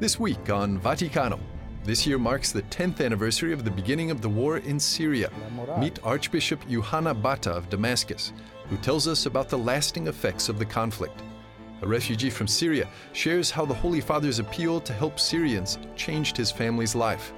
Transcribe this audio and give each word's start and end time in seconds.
This 0.00 0.20
week 0.20 0.48
on 0.48 0.78
Vaticano, 0.78 1.40
this 1.82 2.06
year 2.06 2.18
marks 2.18 2.52
the 2.52 2.62
10th 2.62 3.04
anniversary 3.04 3.52
of 3.52 3.64
the 3.64 3.70
beginning 3.72 4.12
of 4.12 4.20
the 4.20 4.28
war 4.28 4.58
in 4.58 4.78
Syria. 4.78 5.28
Meet 5.80 5.98
Archbishop 6.04 6.64
Yuhana 6.68 7.20
Bata 7.20 7.50
of 7.50 7.68
Damascus, 7.68 8.32
who 8.68 8.76
tells 8.76 9.08
us 9.08 9.26
about 9.26 9.48
the 9.48 9.58
lasting 9.58 10.06
effects 10.06 10.48
of 10.48 10.60
the 10.60 10.64
conflict. 10.64 11.20
A 11.82 11.88
refugee 11.88 12.30
from 12.30 12.46
Syria 12.46 12.88
shares 13.12 13.50
how 13.50 13.64
the 13.64 13.74
Holy 13.74 14.00
Father's 14.00 14.38
appeal 14.38 14.80
to 14.82 14.92
help 14.92 15.18
Syrians 15.18 15.80
changed 15.96 16.36
his 16.36 16.52
family's 16.52 16.94
life. 16.94 17.32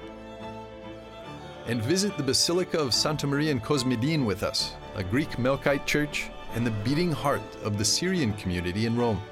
And 1.66 1.80
visit 1.80 2.14
the 2.18 2.22
Basilica 2.22 2.78
of 2.78 2.92
Santa 2.92 3.26
Maria 3.26 3.52
in 3.52 3.60
Cosmedin 3.60 4.26
with 4.26 4.42
us, 4.42 4.74
a 4.96 5.02
Greek 5.02 5.30
Melkite 5.38 5.86
church 5.86 6.28
and 6.54 6.66
the 6.66 6.76
beating 6.84 7.10
heart 7.10 7.56
of 7.64 7.78
the 7.78 7.84
Syrian 7.86 8.34
community 8.34 8.84
in 8.84 8.98
Rome. 8.98 9.22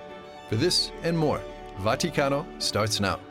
For 0.48 0.56
this 0.56 0.92
and 1.02 1.18
more, 1.18 1.42
Vaticano 1.78 2.44
starts 2.58 3.00
now. 3.00 3.27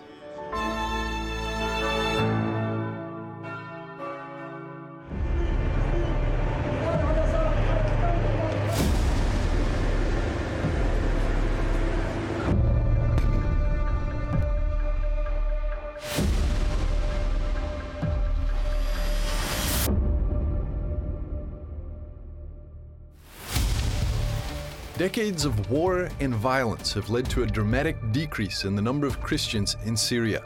Decades 25.18 25.46
of 25.46 25.72
war 25.72 26.10
and 26.20 26.32
violence 26.32 26.94
have 26.94 27.10
led 27.10 27.28
to 27.32 27.42
a 27.42 27.46
dramatic 27.48 27.98
decrease 28.12 28.66
in 28.66 28.76
the 28.76 28.82
number 28.84 29.08
of 29.08 29.20
Christians 29.20 29.76
in 29.84 29.98
Syria. 29.98 30.42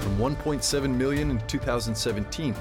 From 0.00 0.16
1.7 0.16 0.96
million 0.96 1.32
in 1.32 1.38
2017 1.48 2.54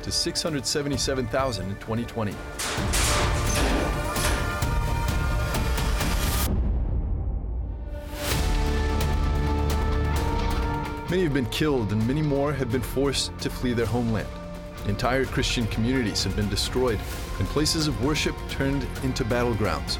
to 0.00 0.12
677,000 0.12 1.66
in 1.68 1.74
2020. 1.74 2.32
Many 11.14 11.22
have 11.22 11.32
been 11.32 11.46
killed, 11.50 11.92
and 11.92 12.04
many 12.08 12.22
more 12.22 12.52
have 12.52 12.72
been 12.72 12.82
forced 12.82 13.38
to 13.38 13.48
flee 13.48 13.72
their 13.72 13.86
homeland. 13.86 14.26
Entire 14.88 15.24
Christian 15.24 15.64
communities 15.68 16.24
have 16.24 16.34
been 16.34 16.48
destroyed, 16.48 16.98
and 17.38 17.46
places 17.46 17.86
of 17.86 18.04
worship 18.04 18.34
turned 18.48 18.84
into 19.04 19.24
battlegrounds. 19.24 19.98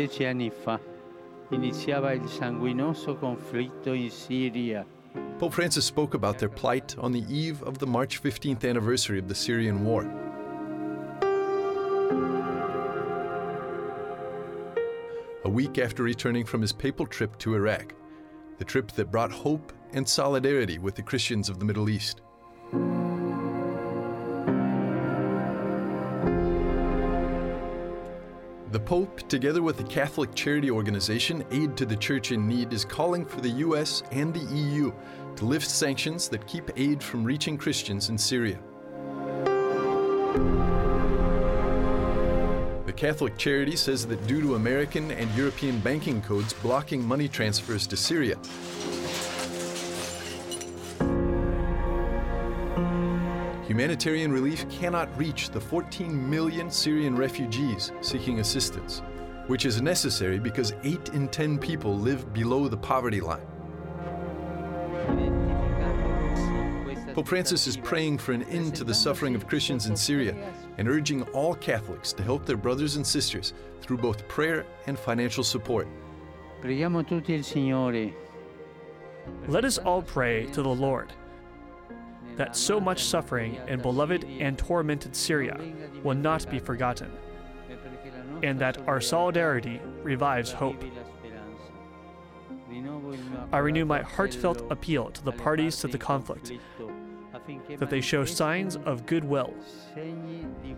Dieci 0.00 0.24
anni 0.24 0.50
fa 0.50 0.80
iniziava 1.50 2.12
il 2.12 2.26
sanguinoso 2.26 3.16
conflitto 3.16 3.92
in. 3.92 4.86
Pope 5.36 5.52
Francis 5.52 5.84
spoke 5.84 6.14
about 6.14 6.38
their 6.38 6.48
plight 6.48 6.96
on 6.96 7.12
the 7.12 7.22
eve 7.28 7.62
of 7.64 7.76
the 7.76 7.86
March 7.86 8.22
15th 8.22 8.64
anniversary 8.64 9.18
of 9.18 9.28
the 9.28 9.34
Syrian 9.34 9.84
war. 9.84 10.04
A 15.44 15.50
week 15.50 15.76
after 15.76 16.02
returning 16.02 16.46
from 16.46 16.62
his 16.62 16.72
papal 16.72 17.06
trip 17.06 17.36
to 17.36 17.54
Iraq, 17.54 17.94
the 18.56 18.64
trip 18.64 18.92
that 18.92 19.10
brought 19.10 19.30
hope 19.30 19.70
and 19.92 20.08
solidarity 20.08 20.78
with 20.78 20.94
the 20.94 21.02
Christians 21.02 21.50
of 21.50 21.58
the 21.58 21.66
Middle 21.66 21.90
East. 21.90 22.22
The 28.70 28.78
Pope, 28.78 29.28
together 29.28 29.62
with 29.62 29.78
the 29.78 29.82
Catholic 29.82 30.32
charity 30.36 30.70
organization 30.70 31.44
Aid 31.50 31.76
to 31.76 31.84
the 31.84 31.96
Church 31.96 32.30
in 32.30 32.46
Need, 32.46 32.72
is 32.72 32.84
calling 32.84 33.26
for 33.26 33.40
the 33.40 33.48
US 33.48 34.04
and 34.12 34.32
the 34.32 34.54
EU 34.54 34.92
to 35.34 35.44
lift 35.44 35.68
sanctions 35.68 36.28
that 36.28 36.46
keep 36.46 36.70
aid 36.76 37.02
from 37.02 37.24
reaching 37.24 37.58
Christians 37.58 38.10
in 38.10 38.16
Syria. 38.16 38.60
The 42.86 42.92
Catholic 42.94 43.36
charity 43.36 43.74
says 43.74 44.06
that 44.06 44.24
due 44.28 44.40
to 44.40 44.54
American 44.54 45.10
and 45.10 45.28
European 45.34 45.80
banking 45.80 46.22
codes 46.22 46.52
blocking 46.52 47.04
money 47.04 47.26
transfers 47.26 47.88
to 47.88 47.96
Syria, 47.96 48.36
humanitarian 53.70 54.32
relief 54.32 54.68
cannot 54.68 55.16
reach 55.16 55.50
the 55.50 55.60
14 55.60 56.28
million 56.28 56.68
Syrian 56.68 57.14
refugees 57.14 57.92
seeking 58.00 58.40
assistance, 58.40 59.00
which 59.46 59.64
is 59.64 59.80
necessary 59.80 60.40
because 60.40 60.74
8 60.82 61.10
in 61.10 61.28
10 61.28 61.56
people 61.56 61.96
live 61.96 62.32
below 62.32 62.66
the 62.66 62.76
poverty 62.76 63.20
line. 63.20 63.46
Pope 67.14 67.28
Francis 67.28 67.68
is 67.68 67.76
praying 67.76 68.18
for 68.18 68.32
an 68.32 68.42
end 68.44 68.74
to 68.74 68.82
the 68.82 68.92
suffering 68.92 69.36
of 69.36 69.46
Christians 69.46 69.86
in 69.86 69.94
Syria 69.94 70.34
and 70.78 70.88
urging 70.88 71.22
all 71.30 71.54
Catholics 71.54 72.12
to 72.14 72.24
help 72.24 72.44
their 72.44 72.56
brothers 72.56 72.96
and 72.96 73.06
sisters 73.06 73.52
through 73.82 73.98
both 73.98 74.26
prayer 74.26 74.66
and 74.88 74.98
financial 74.98 75.44
support. 75.44 75.86
Preghiamo 76.60 77.06
tutti 77.06 77.34
il 77.34 77.44
Signore 77.44 78.12
Let 79.46 79.64
us 79.64 79.78
all 79.78 80.02
pray 80.02 80.46
to 80.46 80.60
the 80.60 80.68
Lord 80.68 81.12
that 82.40 82.56
so 82.56 82.80
much 82.80 83.04
suffering 83.04 83.60
in 83.68 83.78
beloved 83.82 84.24
and 84.24 84.56
tormented 84.56 85.14
Syria 85.14 85.60
will 86.02 86.14
not 86.14 86.48
be 86.48 86.58
forgotten, 86.58 87.12
and 88.42 88.58
that 88.58 88.78
our 88.88 88.98
solidarity 88.98 89.78
revives 90.02 90.50
hope. 90.50 90.82
I 93.52 93.58
renew 93.58 93.84
my 93.84 94.00
heartfelt 94.00 94.64
appeal 94.70 95.10
to 95.10 95.22
the 95.22 95.32
parties 95.32 95.76
to 95.80 95.88
the 95.88 95.98
conflict 95.98 96.52
that 97.78 97.90
they 97.90 98.00
show 98.00 98.24
signs 98.24 98.76
of 98.86 99.04
goodwill 99.04 99.52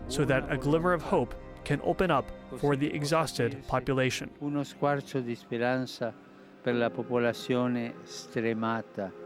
so 0.09 0.25
that 0.25 0.51
a 0.51 0.57
glimmer 0.57 0.93
of 0.93 1.03
hope 1.03 1.33
can 1.63 1.81
open 1.85 2.11
up 2.11 2.29
for 2.59 2.75
the 2.75 2.93
exhausted 2.93 3.65
population. 3.69 4.29
uno 4.41 4.65
squarcio 4.65 5.21
di 5.21 5.37
speranza 5.37 6.13
per 6.61 6.75
la 6.75 6.91
popolazione 6.91 7.95
stremata. 8.03 9.22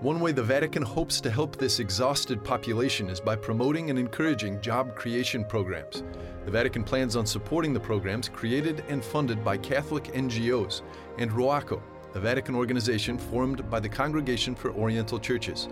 One 0.00 0.18
way 0.20 0.32
the 0.32 0.42
Vatican 0.42 0.82
hopes 0.82 1.20
to 1.20 1.30
help 1.30 1.56
this 1.56 1.78
exhausted 1.78 2.42
population 2.42 3.10
is 3.10 3.20
by 3.20 3.36
promoting 3.36 3.90
and 3.90 3.98
encouraging 3.98 4.58
job 4.62 4.96
creation 4.96 5.44
programs. 5.44 6.04
The 6.46 6.50
Vatican 6.50 6.84
plans 6.84 7.16
on 7.16 7.26
supporting 7.26 7.74
the 7.74 7.80
programs 7.80 8.26
created 8.26 8.82
and 8.88 9.04
funded 9.04 9.44
by 9.44 9.58
Catholic 9.58 10.04
NGOs 10.04 10.80
and 11.18 11.30
ROACO, 11.30 11.82
the 12.14 12.20
Vatican 12.20 12.54
organization 12.54 13.18
formed 13.18 13.68
by 13.68 13.78
the 13.78 13.90
Congregation 13.90 14.54
for 14.54 14.72
Oriental 14.72 15.18
Churches. 15.18 15.68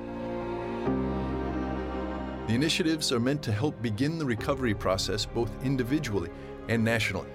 The 2.48 2.54
initiatives 2.54 3.10
are 3.12 3.20
meant 3.20 3.42
to 3.44 3.52
help 3.52 3.80
begin 3.80 4.18
the 4.18 4.26
recovery 4.26 4.74
process 4.74 5.24
both 5.24 5.50
individually 5.64 6.28
and 6.68 6.84
nationally. 6.84 7.30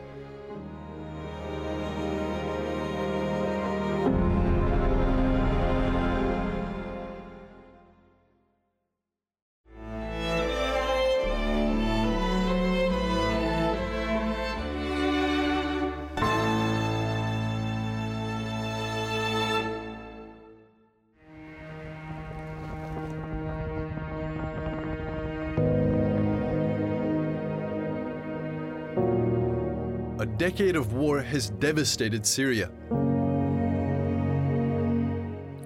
decade 30.50 30.76
of 30.76 30.92
war 30.92 31.22
has 31.22 31.52
devastated 31.52 32.26
Syria. 32.26 32.70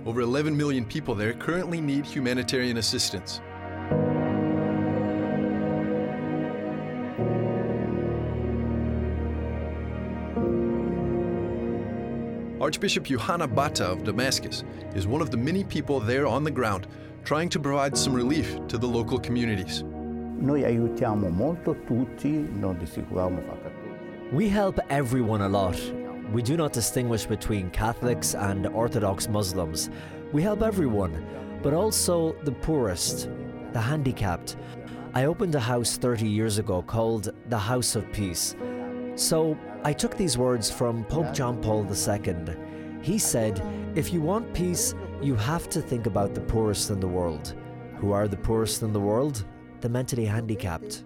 Over 0.05 0.21
11 0.21 0.55
million 0.55 0.85
people 0.85 1.15
there 1.15 1.33
currently 1.33 1.81
need 1.81 2.05
humanitarian 2.05 2.77
assistance. 2.77 3.41
Archbishop 12.61 13.05
Yohana 13.05 13.47
Bata 13.47 13.85
of 13.85 14.03
Damascus 14.03 14.63
is 14.93 15.07
one 15.07 15.23
of 15.23 15.31
the 15.31 15.37
many 15.37 15.63
people 15.63 15.99
there 15.99 16.27
on 16.27 16.43
the 16.43 16.51
ground 16.51 16.85
trying 17.23 17.49
to 17.49 17.59
provide 17.59 17.97
some 17.97 18.13
relief 18.13 18.55
to 18.67 18.77
the 18.77 18.87
local 18.87 19.17
communities. 19.17 19.81
Noi 20.39 20.65
aiutiamo 20.65 21.29
molto 21.29 21.75
tutti, 21.87 22.29
non 22.29 22.77
distribuiamo 22.77 23.41
we 24.33 24.49
help 24.49 24.77
everyone 24.89 25.39
a 25.39 25.47
lot. 25.47 25.79
We 26.33 26.41
do 26.41 26.57
not 26.57 26.73
distinguish 26.73 27.25
between 27.25 27.69
Catholics 27.69 28.35
and 28.35 28.67
Orthodox 28.67 29.29
Muslims. 29.29 29.89
We 30.33 30.41
help 30.41 30.61
everyone, 30.61 31.25
but 31.63 31.73
also 31.73 32.35
the 32.43 32.51
poorest, 32.51 33.29
the 33.71 33.79
handicapped. 33.79 34.57
I 35.13 35.25
opened 35.25 35.55
a 35.55 35.61
house 35.61 35.95
30 35.95 36.27
years 36.27 36.57
ago 36.57 36.81
called 36.81 37.29
the 37.47 37.57
House 37.57 37.95
of 37.95 38.11
Peace. 38.11 38.53
So 39.15 39.57
I 39.85 39.93
took 39.93 40.17
these 40.17 40.37
words 40.37 40.69
from 40.69 41.05
Pope 41.05 41.33
John 41.33 41.61
Paul 41.61 41.87
II. 41.89 42.35
He 43.01 43.17
said, 43.17 43.61
If 43.95 44.11
you 44.11 44.19
want 44.19 44.53
peace, 44.53 44.93
you 45.21 45.35
have 45.35 45.69
to 45.69 45.81
think 45.81 46.05
about 46.05 46.35
the 46.35 46.41
poorest 46.41 46.89
in 46.89 46.99
the 46.99 47.07
world. 47.07 47.55
Who 47.95 48.11
are 48.11 48.27
the 48.27 48.35
poorest 48.35 48.81
in 48.81 48.91
the 48.91 48.99
world? 48.99 49.45
The 49.79 49.87
mentally 49.87 50.25
handicapped. 50.25 51.05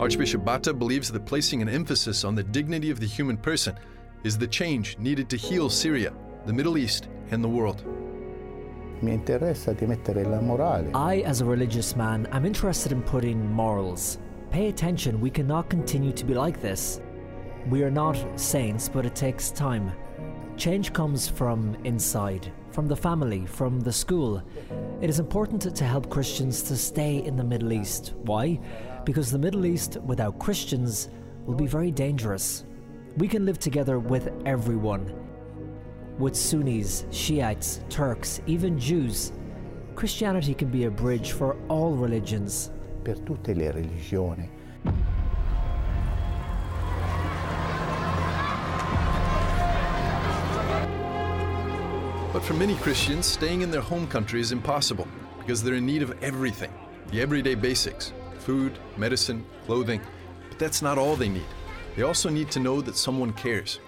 Archbishop 0.00 0.44
Bata 0.44 0.74
believes 0.74 1.12
that 1.12 1.24
placing 1.24 1.62
an 1.62 1.68
emphasis 1.68 2.24
on 2.24 2.34
the 2.34 2.42
dignity 2.42 2.90
of 2.90 2.98
the 2.98 3.06
human 3.06 3.36
person 3.36 3.78
is 4.24 4.36
the 4.36 4.46
change 4.46 4.98
needed 4.98 5.28
to 5.30 5.36
heal 5.36 5.70
Syria, 5.70 6.12
the 6.46 6.52
Middle 6.52 6.76
East, 6.76 7.08
and 7.30 7.44
the 7.44 7.48
world. 7.48 7.84
Mi 9.00 9.12
interessa 9.12 9.72
di 9.72 9.86
mettere 9.86 10.24
la 10.24 10.40
morale. 10.40 10.90
I, 10.94 11.22
as 11.22 11.42
a 11.42 11.44
religious 11.44 11.94
man, 11.94 12.26
am 12.32 12.44
interested 12.44 12.90
in 12.90 13.02
putting 13.02 13.48
morals. 13.52 14.18
Pay 14.50 14.68
attention, 14.68 15.20
we 15.20 15.30
cannot 15.30 15.70
continue 15.70 16.12
to 16.12 16.24
be 16.24 16.34
like 16.34 16.60
this. 16.60 17.00
We 17.70 17.84
are 17.84 17.90
not 17.90 18.16
saints, 18.34 18.88
but 18.88 19.06
it 19.06 19.14
takes 19.14 19.52
time. 19.52 19.92
Change 20.56 20.92
comes 20.92 21.28
from 21.28 21.76
inside, 21.84 22.52
from 22.70 22.88
the 22.88 22.96
family, 22.96 23.46
from 23.46 23.80
the 23.80 23.92
school. 23.92 24.42
It 25.00 25.08
is 25.08 25.20
important 25.20 25.74
to 25.74 25.84
help 25.84 26.10
Christians 26.10 26.62
to 26.62 26.76
stay 26.76 27.24
in 27.24 27.36
the 27.36 27.44
Middle 27.44 27.72
East. 27.72 28.14
Why? 28.22 28.58
Because 29.04 29.30
the 29.30 29.38
Middle 29.38 29.66
East 29.66 29.98
without 30.06 30.38
Christians 30.38 31.10
will 31.44 31.54
be 31.54 31.66
very 31.66 31.90
dangerous. 31.90 32.64
We 33.18 33.28
can 33.28 33.44
live 33.44 33.58
together 33.58 33.98
with 33.98 34.32
everyone. 34.46 35.12
With 36.18 36.34
Sunnis, 36.34 37.04
Shiites, 37.10 37.80
Turks, 37.90 38.40
even 38.46 38.78
Jews. 38.78 39.32
Christianity 39.94 40.54
can 40.54 40.68
be 40.68 40.84
a 40.84 40.90
bridge 40.90 41.32
for 41.32 41.56
all 41.68 41.92
religions. 41.92 42.70
Per 43.04 43.14
tutte 43.14 43.48
le 43.48 43.72
religioni. 43.72 44.48
But 52.32 52.42
for 52.42 52.54
many 52.54 52.74
Christians, 52.76 53.26
staying 53.26 53.60
in 53.60 53.70
their 53.70 53.82
home 53.82 54.06
country 54.06 54.40
is 54.40 54.50
impossible 54.50 55.06
because 55.38 55.62
they're 55.62 55.74
in 55.74 55.86
need 55.86 56.02
of 56.02 56.14
everything 56.22 56.72
the 57.10 57.20
everyday 57.20 57.54
basics 57.54 58.12
food, 58.44 58.78
medicine, 58.96 59.44
clothing. 59.66 60.00
But 60.48 60.58
that's 60.58 60.82
not 60.82 60.98
all 60.98 61.16
they 61.16 61.28
need. 61.28 61.46
They 61.96 62.02
also 62.02 62.28
need 62.28 62.50
to 62.52 62.60
know 62.60 62.80
that 62.82 62.96
someone 62.96 63.32
cares. 63.32 63.80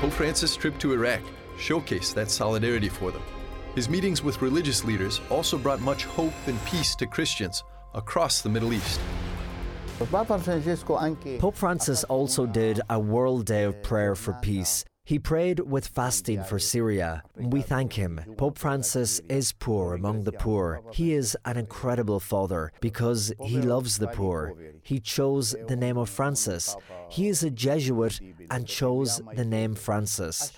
Pope 0.00 0.12
Francis' 0.12 0.56
trip 0.56 0.78
to 0.78 0.92
Iraq 0.92 1.20
showcased 1.58 2.14
that 2.14 2.30
solidarity 2.30 2.88
for 2.88 3.10
them. 3.10 3.22
His 3.74 3.88
meetings 3.88 4.24
with 4.24 4.40
religious 4.40 4.84
leaders 4.84 5.20
also 5.30 5.58
brought 5.58 5.80
much 5.80 6.04
hope 6.04 6.32
and 6.46 6.64
peace 6.64 6.96
to 6.96 7.06
Christians 7.06 7.62
across 7.94 8.40
the 8.40 8.48
Middle 8.48 8.72
East. 8.72 9.00
Pope 11.38 11.56
Francis 11.56 12.04
also 12.04 12.46
did 12.46 12.80
a 12.88 12.98
World 12.98 13.44
Day 13.44 13.64
of 13.64 13.82
Prayer 13.82 14.14
for 14.14 14.32
Peace. 14.40 14.84
He 15.10 15.18
prayed 15.18 15.58
with 15.58 15.88
fasting 15.88 16.44
for 16.44 16.60
Syria. 16.60 17.24
We 17.34 17.62
thank 17.62 17.94
him. 17.94 18.20
Pope 18.36 18.56
Francis 18.56 19.20
is 19.28 19.50
poor 19.50 19.94
among 19.94 20.22
the 20.22 20.30
poor. 20.30 20.82
He 20.92 21.14
is 21.14 21.36
an 21.44 21.56
incredible 21.56 22.20
father 22.20 22.70
because 22.80 23.32
he 23.42 23.60
loves 23.60 23.98
the 23.98 24.06
poor. 24.06 24.54
He 24.84 25.00
chose 25.00 25.56
the 25.66 25.74
name 25.74 25.96
of 25.96 26.08
Francis. 26.08 26.76
He 27.08 27.26
is 27.26 27.42
a 27.42 27.50
Jesuit 27.50 28.20
and 28.52 28.68
chose 28.68 29.20
the 29.34 29.44
name 29.44 29.74
Francis. 29.74 30.52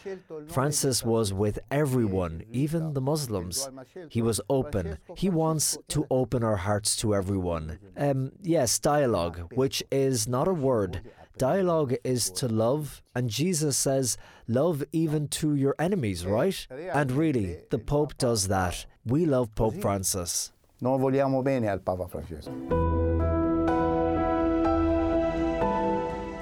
Francis 0.49 1.03
was 1.03 1.33
with 1.33 1.59
everyone, 1.71 2.43
even 2.53 2.93
the 2.93 3.01
Muslims. 3.01 3.71
He 4.11 4.21
was 4.21 4.39
open. 4.51 4.99
He 5.17 5.31
wants 5.31 5.79
to 5.89 6.07
open 6.11 6.45
our 6.45 6.57
hearts 6.57 6.95
to 6.97 7.15
everyone. 7.15 7.79
Um, 7.97 8.33
yes, 8.43 8.79
dialogue, 8.79 9.51
which 9.55 9.83
is 9.91 10.29
not 10.29 10.47
a 10.47 10.53
word. 10.53 11.01
Dialogue 11.39 11.95
is 12.05 12.31
to 12.31 12.49
love, 12.49 13.03
and 13.15 13.29
Jesus 13.29 13.77
says, 13.77 14.19
Love 14.49 14.85
even 14.93 15.29
to 15.29 15.55
your 15.55 15.75
enemies, 15.79 16.27
eh, 16.27 16.29
right? 16.29 16.67
Eh, 16.71 16.91
and 16.93 17.11
really, 17.13 17.59
the 17.71 17.79
Pope 17.79 18.17
does 18.19 18.49
that. 18.49 18.85
We 19.07 19.25
love 19.25 19.55
Pope 19.55 19.81
Francis. 19.81 20.53
Noi 20.81 20.99
vogliamo 20.99 21.43
bene 21.43 21.69
al 21.69 21.79
Papa 21.79 22.07
Francesco. 22.07 22.53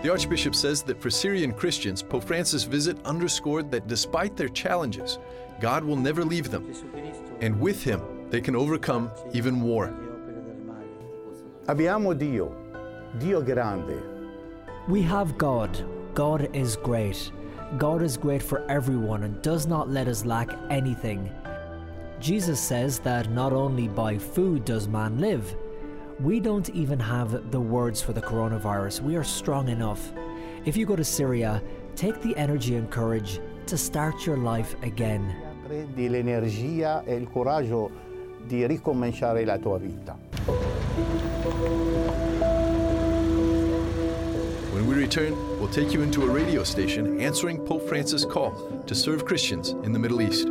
The 0.02 0.10
Archbishop 0.10 0.54
says 0.54 0.82
that 0.84 1.00
for 1.00 1.10
Syrian 1.10 1.52
Christians, 1.52 2.02
Pope 2.02 2.24
Francis' 2.24 2.64
visit 2.64 2.96
underscored 3.04 3.70
that 3.70 3.86
despite 3.86 4.34
their 4.34 4.48
challenges, 4.48 5.18
God 5.60 5.84
will 5.84 5.96
never 5.96 6.24
leave 6.24 6.50
them, 6.50 6.72
and 7.40 7.60
with 7.60 7.82
Him, 7.84 8.00
they 8.30 8.40
can 8.40 8.56
overcome 8.56 9.10
even 9.34 9.60
war. 9.60 9.92
Abbiamo 11.66 12.18
Dio, 12.18 12.56
Dio 13.18 13.42
grande. 13.42 14.19
We 14.90 15.02
have 15.02 15.38
God. 15.38 15.70
God 16.14 16.50
is 16.52 16.74
great. 16.74 17.30
God 17.78 18.02
is 18.02 18.16
great 18.16 18.42
for 18.42 18.68
everyone 18.68 19.22
and 19.22 19.40
does 19.40 19.68
not 19.68 19.88
let 19.88 20.08
us 20.08 20.24
lack 20.24 20.50
anything. 20.68 21.32
Jesus 22.18 22.58
says 22.58 22.98
that 22.98 23.30
not 23.30 23.52
only 23.52 23.86
by 23.86 24.18
food 24.18 24.64
does 24.64 24.88
man 24.88 25.20
live, 25.20 25.54
we 26.18 26.40
don't 26.40 26.68
even 26.70 26.98
have 26.98 27.52
the 27.52 27.60
words 27.60 28.02
for 28.02 28.12
the 28.12 28.20
coronavirus. 28.20 29.00
We 29.00 29.14
are 29.14 29.22
strong 29.22 29.68
enough. 29.68 30.10
If 30.64 30.76
you 30.76 30.86
go 30.86 30.96
to 30.96 31.04
Syria, 31.04 31.62
take 31.94 32.20
the 32.20 32.36
energy 32.36 32.74
and 32.74 32.90
courage 32.90 33.38
to 33.66 33.78
start 33.78 34.26
your 34.26 34.38
life 34.38 34.74
again. 34.82 35.32
E 35.70 37.14
il 37.14 37.28
coraggio 37.32 37.90
di 38.44 38.66
ricominciare 38.66 39.44
la 39.44 39.56
tua 39.56 39.78
vita. 39.78 40.79
We 44.90 44.96
return, 44.96 45.36
we'll 45.60 45.68
take 45.68 45.92
you 45.92 46.02
into 46.02 46.24
a 46.24 46.26
radio 46.26 46.64
station 46.64 47.20
answering 47.20 47.64
Pope 47.64 47.88
Francis' 47.88 48.24
call 48.24 48.82
to 48.88 48.94
serve 48.94 49.24
Christians 49.24 49.70
in 49.84 49.92
the 49.92 50.00
Middle 50.00 50.20
East. 50.20 50.48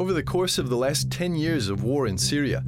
Over 0.00 0.14
the 0.14 0.22
course 0.22 0.56
of 0.56 0.70
the 0.70 0.78
last 0.78 1.10
10 1.10 1.34
years 1.34 1.68
of 1.68 1.84
war 1.84 2.06
in 2.06 2.16
Syria, 2.16 2.64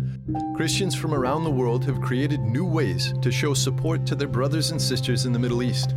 Christians 0.54 0.94
from 0.94 1.14
around 1.14 1.44
the 1.44 1.50
world 1.50 1.82
have 1.86 2.02
created 2.02 2.40
new 2.40 2.66
ways 2.66 3.14
to 3.22 3.32
show 3.32 3.54
support 3.54 4.04
to 4.08 4.14
their 4.14 4.28
brothers 4.28 4.70
and 4.70 4.78
sisters 4.78 5.24
in 5.24 5.32
the 5.32 5.38
Middle 5.38 5.62
East. 5.62 5.94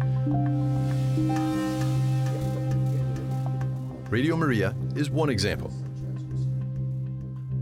Radio 4.10 4.38
Maria 4.38 4.74
is 4.96 5.10
one 5.10 5.30
example. 5.30 5.74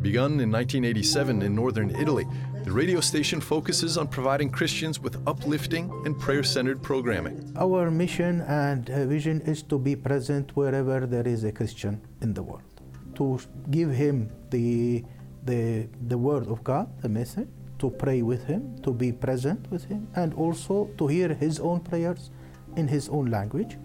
Begun 0.03 0.39
in 0.39 0.51
1987 0.51 1.41
in 1.41 1.55
northern 1.55 1.95
Italy, 1.95 2.27
the 2.65 2.71
radio 2.71 2.99
station 3.01 3.41
focuses 3.41 3.97
on 3.97 4.07
providing 4.07 4.51
Christians 4.51 4.99
with 4.99 5.17
uplifting 5.25 5.91
and 6.05 6.19
prayer 6.19 6.43
centered 6.43 6.83
programming. 6.83 7.51
Our 7.57 7.89
mission 7.89 8.41
and 8.41 8.87
vision 8.87 9.41
is 9.41 9.63
to 9.63 9.79
be 9.79 9.95
present 9.95 10.55
wherever 10.55 11.07
there 11.07 11.27
is 11.27 11.43
a 11.43 11.51
Christian 11.51 12.01
in 12.21 12.35
the 12.35 12.43
world, 12.43 12.72
to 13.15 13.39
give 13.71 13.91
him 13.91 14.29
the, 14.49 15.03
the, 15.45 15.87
the 16.07 16.17
word 16.17 16.47
of 16.47 16.63
God, 16.63 16.87
the 17.01 17.09
message, 17.09 17.47
to 17.79 17.89
pray 17.89 18.21
with 18.21 18.45
him, 18.45 18.77
to 18.83 18.93
be 18.93 19.11
present 19.11 19.69
with 19.69 19.85
him, 19.85 20.07
and 20.15 20.33
also 20.35 20.89
to 20.97 21.07
hear 21.07 21.33
his 21.33 21.59
own 21.59 21.79
prayers 21.81 22.31
in 22.75 22.87
his 22.87 23.09
own 23.09 23.25
language, 23.25 23.77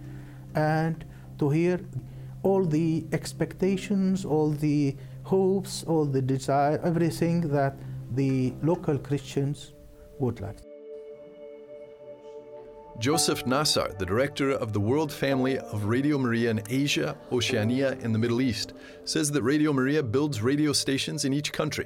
and 0.55 1.05
to 1.39 1.51
hear 1.51 1.81
all 2.43 2.65
the 2.65 3.05
expectations, 3.13 4.25
all 4.25 4.51
the 4.51 4.97
hopes, 5.25 5.85
all 5.85 6.05
the 6.05 6.23
desire, 6.23 6.81
everything 6.85 7.41
that 7.41 7.77
the 8.15 8.55
local 8.63 8.99
Christians 8.99 9.73
would 10.19 10.41
like. 10.41 10.68
Joseph 12.99 13.45
Nassar, 13.45 13.97
the 13.97 14.05
director 14.05 14.50
of 14.50 14.73
the 14.73 14.81
World 14.81 15.12
Family 15.12 15.57
of 15.57 15.85
Radio 15.85 16.19
Maria 16.19 16.50
in 16.50 16.61
Asia, 16.69 17.17
Oceania, 17.31 17.97
and 18.02 18.12
the 18.12 18.19
Middle 18.19 18.40
East, 18.40 18.73
says 19.05 19.31
that 19.31 19.43
Radio 19.43 19.73
Maria 19.73 20.02
builds 20.02 20.43
radio 20.43 20.73
stations 20.73 21.25
in 21.25 21.33
each 21.33 21.52
country, 21.52 21.85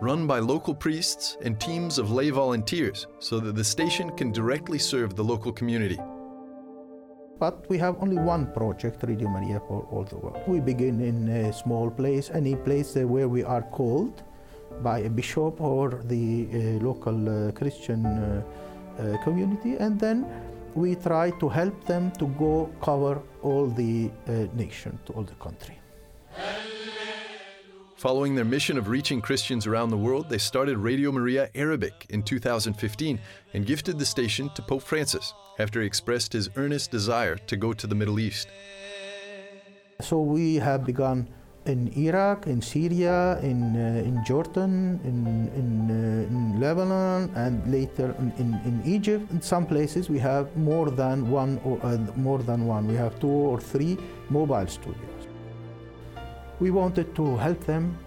run 0.00 0.26
by 0.26 0.38
local 0.38 0.74
priests 0.74 1.36
and 1.42 1.60
teams 1.60 1.98
of 1.98 2.10
lay 2.10 2.30
volunteers, 2.30 3.06
so 3.18 3.38
that 3.38 3.54
the 3.54 3.62
station 3.62 4.08
can 4.16 4.32
directly 4.32 4.78
serve 4.78 5.14
the 5.14 5.22
local 5.22 5.52
community. 5.52 5.98
But 7.38 7.68
we 7.68 7.76
have 7.76 8.00
only 8.00 8.16
one 8.16 8.50
project, 8.54 9.02
Radio 9.02 9.28
Maria, 9.28 9.60
for 9.68 9.86
all 9.90 10.04
the 10.04 10.16
world. 10.16 10.42
We 10.46 10.60
begin 10.60 11.02
in 11.02 11.28
a 11.28 11.52
small 11.52 11.90
place, 11.90 12.30
any 12.30 12.56
place 12.56 12.94
where 12.94 13.28
we 13.28 13.44
are 13.44 13.60
called 13.60 14.22
by 14.82 15.00
a 15.00 15.10
bishop 15.10 15.60
or 15.60 16.00
the 16.04 16.48
uh, 16.50 16.56
local 16.82 17.48
uh, 17.48 17.52
Christian 17.52 18.06
uh, 18.06 18.42
community, 19.24 19.76
and 19.76 19.98
then 19.98 20.26
we 20.74 20.94
try 20.94 21.30
to 21.30 21.48
help 21.48 21.84
them 21.84 22.10
to 22.12 22.26
go 22.38 22.70
cover 22.82 23.22
all 23.42 23.66
the 23.66 24.10
uh, 24.28 24.46
nation, 24.54 24.98
to 25.06 25.12
all 25.14 25.22
the 25.22 25.34
country. 25.34 25.78
Following 27.96 28.34
their 28.34 28.44
mission 28.44 28.76
of 28.76 28.88
reaching 28.88 29.22
Christians 29.22 29.66
around 29.66 29.88
the 29.88 29.96
world, 29.96 30.28
they 30.28 30.36
started 30.36 30.76
Radio 30.76 31.10
Maria 31.10 31.48
Arabic 31.54 32.06
in 32.10 32.22
2015 32.22 33.18
and 33.54 33.66
gifted 33.66 33.98
the 33.98 34.04
station 34.04 34.50
to 34.54 34.60
Pope 34.60 34.82
Francis 34.82 35.32
after 35.58 35.80
he 35.80 35.86
expressed 35.86 36.32
his 36.34 36.50
earnest 36.56 36.90
desire 36.90 37.36
to 37.36 37.56
go 37.56 37.72
to 37.72 37.86
the 37.86 37.94
Middle 37.94 38.20
East. 38.20 38.48
So 40.02 40.20
we 40.20 40.56
have 40.56 40.84
begun 40.84 41.26
in 41.66 41.92
Iraq, 41.96 42.46
in 42.46 42.62
Syria, 42.62 43.38
in, 43.42 43.76
uh, 43.76 44.08
in 44.08 44.24
Jordan, 44.24 45.00
in, 45.04 45.26
in, 45.60 45.90
uh, 45.90 46.30
in 46.30 46.60
Lebanon, 46.60 47.30
and 47.34 47.66
later 47.70 48.14
in, 48.18 48.32
in, 48.64 48.82
Egypt. 48.84 49.30
In 49.30 49.42
some 49.42 49.66
places 49.66 50.08
we 50.08 50.18
have 50.18 50.56
more 50.56 50.90
than 50.90 51.30
one, 51.30 51.60
or, 51.64 51.78
uh, 51.82 51.98
more 52.16 52.38
than 52.38 52.66
one. 52.66 52.86
We 52.86 52.94
have 52.94 53.18
two 53.20 53.28
or 53.52 53.60
three 53.60 53.98
mobile 54.30 54.66
studios. 54.66 55.22
We 56.60 56.70
wanted 56.70 57.14
to 57.16 57.36
help 57.36 57.60
them, 57.64 57.98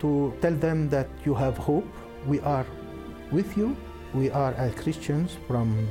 to 0.00 0.32
tell 0.40 0.54
them 0.54 0.88
that 0.90 1.08
you 1.24 1.34
have 1.34 1.56
hope. 1.58 1.88
We 2.26 2.40
are 2.40 2.66
with 3.32 3.56
you. 3.56 3.76
We 4.14 4.30
are 4.30 4.52
as 4.54 4.74
Christians 4.74 5.36
from 5.48 5.88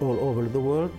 all 0.00 0.18
over 0.20 0.44
the 0.44 0.60
world. 0.60 0.92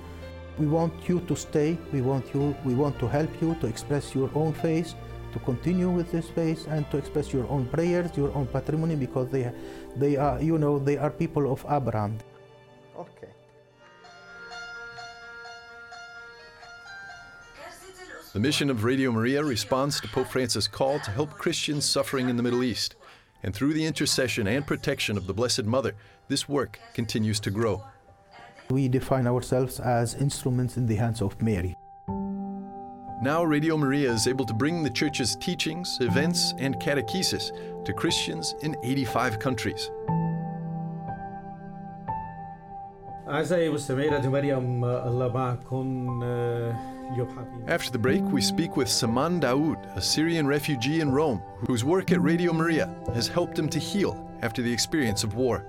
We 0.62 0.68
want 0.68 0.94
you 1.10 1.22
to 1.22 1.36
stay. 1.36 1.76
We 1.92 2.02
want 2.02 2.36
you. 2.36 2.56
We 2.64 2.76
want 2.76 3.00
to 3.00 3.08
help 3.08 3.32
you 3.42 3.56
to 3.62 3.66
express 3.66 4.14
your 4.14 4.30
own 4.36 4.54
faith, 4.54 4.94
to 5.34 5.40
continue 5.40 5.90
with 5.90 6.12
this 6.12 6.30
faith, 6.30 6.68
and 6.70 6.86
to 6.92 6.98
express 7.00 7.34
your 7.34 7.50
own 7.50 7.66
prayers, 7.66 8.16
your 8.16 8.32
own 8.36 8.46
patrimony, 8.46 8.96
because 8.96 9.28
they, 9.30 9.52
they 9.96 10.18
are, 10.18 10.40
you 10.40 10.60
know, 10.60 10.78
they 10.78 11.00
are 11.00 11.10
people 11.10 11.52
of 11.52 11.66
Abraham. 11.68 12.20
Okay. 12.96 13.34
The 18.34 18.40
mission 18.40 18.70
of 18.70 18.84
Radio 18.84 19.12
Maria 19.12 19.44
responds 19.44 20.00
to 20.02 20.08
Pope 20.10 20.28
Francis' 20.28 20.68
call 20.68 21.00
to 21.00 21.10
help 21.10 21.32
Christians 21.32 21.86
suffering 21.86 22.30
in 22.30 22.38
the 22.38 22.44
Middle 22.44 22.64
East. 22.64 22.94
And 23.42 23.52
through 23.56 23.74
the 23.74 23.86
intercession 23.86 24.46
and 24.46 24.68
protection 24.68 25.18
of 25.18 25.26
the 25.26 25.34
Blessed 25.34 25.66
Mother, 25.66 25.96
this 26.28 26.48
work 26.48 26.80
continues 26.94 27.40
to 27.40 27.50
grow. 27.50 27.84
We 28.72 28.88
define 28.88 29.28
ourselves 29.28 29.82
as 29.82 30.16
instruments 30.16 30.78
in 30.78 30.86
the 30.86 30.96
hands 30.96 31.22
of 31.22 31.42
Mary. 31.42 31.76
Now, 33.22 33.44
Radio 33.44 33.76
Maria 33.76 34.10
is 34.12 34.28
able 34.28 34.46
to 34.46 34.54
bring 34.54 34.82
the 34.82 34.90
Church's 34.90 35.36
teachings, 35.36 35.98
events, 36.00 36.54
and 36.58 36.80
catechesis 36.80 37.52
to 37.84 37.92
Christians 37.92 38.56
in 38.62 38.78
85 38.82 39.40
countries. 39.40 39.92
After 47.68 47.92
the 47.92 48.00
break, 48.00 48.24
we 48.24 48.42
speak 48.42 48.78
with 48.78 48.88
Saman 48.88 49.42
Daoud, 49.42 49.98
a 49.98 50.02
Syrian 50.02 50.48
refugee 50.48 51.02
in 51.02 51.12
Rome, 51.12 51.44
whose 51.68 51.84
work 51.84 52.12
at 52.14 52.22
Radio 52.22 52.54
Maria 52.54 52.96
has 53.14 53.28
helped 53.28 53.60
him 53.60 53.68
to 53.68 53.80
heal 53.80 54.30
after 54.42 54.62
the 54.62 54.72
experience 54.72 55.26
of 55.26 55.36
war. 55.36 55.66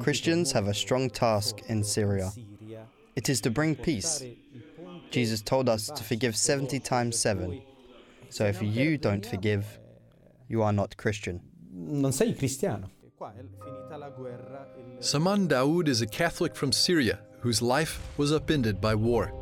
Christians 0.00 0.52
have 0.52 0.68
a 0.68 0.74
strong 0.74 1.10
task 1.10 1.60
in 1.68 1.82
Syria. 1.84 2.30
It 3.16 3.28
is 3.28 3.40
to 3.42 3.50
bring 3.50 3.74
peace. 3.74 4.22
Jesus 5.10 5.42
told 5.42 5.68
us 5.68 5.86
to 5.86 6.04
forgive 6.04 6.36
70 6.36 6.78
times 6.80 7.18
7. 7.18 7.62
So 8.30 8.44
if 8.44 8.62
you 8.62 8.98
don't 8.98 9.24
forgive, 9.24 9.78
you 10.48 10.62
are 10.62 10.72
not 10.72 10.96
Christian. 10.96 11.40
Non 11.72 12.12
sei 12.12 12.34
cristiano. 12.34 12.90
Saman 15.00 15.48
Daoud 15.48 15.88
is 15.88 16.00
a 16.00 16.06
Catholic 16.06 16.54
from 16.54 16.72
Syria 16.72 17.20
whose 17.40 17.62
life 17.62 18.00
was 18.16 18.32
upended 18.32 18.80
by 18.80 18.94
war. 18.94 19.32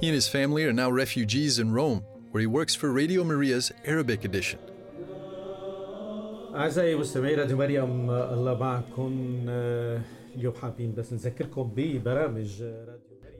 He 0.00 0.08
and 0.08 0.14
his 0.14 0.28
family 0.28 0.64
are 0.64 0.72
now 0.72 0.90
refugees 0.90 1.58
in 1.58 1.72
Rome, 1.72 2.04
where 2.30 2.40
he 2.40 2.46
works 2.46 2.74
for 2.74 2.92
Radio 2.92 3.24
Maria's 3.24 3.72
Arabic 3.84 4.24
edition. 4.24 4.58
أعزائي 6.55 6.95
مستمعي 6.95 7.35
راديو 7.35 7.57
مريم 7.57 8.11
الله 8.11 8.53
معكم 8.57 9.45
اليوم 10.35 10.53
حابين 10.61 10.93
بس 10.93 11.13
نذكركم 11.13 11.71
ببرامج 11.75 12.63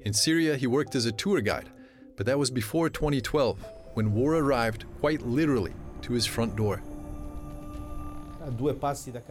In 0.04 0.14
Syria, 0.14 0.56
he 0.58 0.66
worked 0.66 0.96
as 0.96 1.06
a 1.06 1.12
tour 1.12 1.42
guide, 1.42 1.70
but 2.16 2.26
that 2.26 2.40
was 2.40 2.50
before 2.50 2.90
2012, 2.90 3.64
when 3.94 4.14
war 4.14 4.36
arrived 4.36 4.86
quite 5.00 5.22
literally 5.22 5.74
to 6.02 6.14
his 6.14 6.26
front 6.26 6.56
door. 6.56 6.82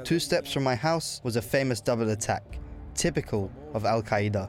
Two 0.05 0.21
steps 0.21 0.53
from 0.53 0.63
my 0.63 0.77
house 0.77 1.21
was 1.25 1.35
a 1.35 1.43
famous 1.43 1.81
double 1.81 2.11
attack, 2.11 2.45
typical 2.95 3.51
of 3.75 3.85
Al 3.85 4.03
Qaeda. 4.03 4.49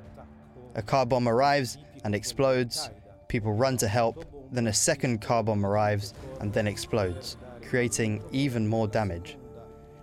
A 0.76 0.84
car 0.84 1.06
bomb 1.08 1.28
arrives 1.28 1.80
and 2.04 2.14
explodes, 2.14 2.92
people 3.28 3.54
run 3.54 3.78
to 3.78 3.88
help, 3.88 4.26
then 4.52 4.68
a 4.68 4.74
second 4.74 5.22
car 5.22 5.44
bomb 5.44 5.66
arrives 5.66 6.14
and 6.40 6.54
then 6.54 6.68
explodes 6.68 7.38
creating 7.69 8.23
even 8.33 8.67
more 8.67 8.89
damage. 8.89 9.37